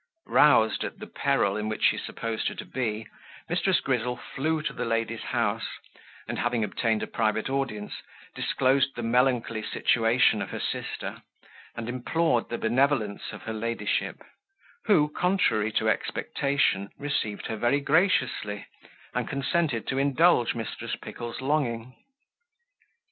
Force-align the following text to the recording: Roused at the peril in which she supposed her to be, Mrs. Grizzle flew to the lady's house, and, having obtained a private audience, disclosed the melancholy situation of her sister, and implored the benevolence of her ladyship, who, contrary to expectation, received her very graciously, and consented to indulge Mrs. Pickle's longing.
Roused 0.25 0.83
at 0.83 0.97
the 0.97 1.05
peril 1.05 1.55
in 1.55 1.69
which 1.69 1.83
she 1.83 1.95
supposed 1.99 2.47
her 2.47 2.55
to 2.55 2.65
be, 2.65 3.05
Mrs. 3.51 3.83
Grizzle 3.83 4.17
flew 4.33 4.63
to 4.63 4.73
the 4.73 4.83
lady's 4.83 5.21
house, 5.21 5.67
and, 6.27 6.39
having 6.39 6.63
obtained 6.63 7.03
a 7.03 7.05
private 7.05 7.51
audience, 7.51 7.93
disclosed 8.33 8.95
the 8.95 9.03
melancholy 9.03 9.61
situation 9.61 10.41
of 10.41 10.49
her 10.49 10.59
sister, 10.59 11.21
and 11.75 11.87
implored 11.87 12.49
the 12.49 12.57
benevolence 12.57 13.31
of 13.31 13.43
her 13.43 13.53
ladyship, 13.53 14.23
who, 14.85 15.07
contrary 15.07 15.71
to 15.73 15.87
expectation, 15.87 16.89
received 16.97 17.45
her 17.45 17.55
very 17.55 17.79
graciously, 17.79 18.65
and 19.13 19.29
consented 19.29 19.85
to 19.85 19.99
indulge 19.99 20.53
Mrs. 20.53 20.99
Pickle's 20.99 21.41
longing. 21.41 21.95